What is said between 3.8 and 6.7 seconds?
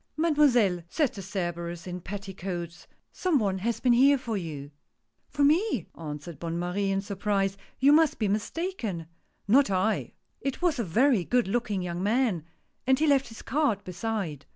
here for you." "For me?" answered Bonne